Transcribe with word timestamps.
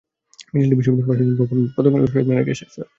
মিছিলটি 0.53 0.75
বিশ্ববিদ্যালয়ের 0.79 1.17
প্রশাসনিক 1.19 1.37
ভবন 1.39 1.57
প্রদক্ষিণ 1.73 1.97
করে 2.01 2.11
শহীদ 2.11 2.25
মিনারে 2.29 2.45
গিয়ে 2.47 2.59
শেষ 2.59 2.71
হয়। 2.75 2.89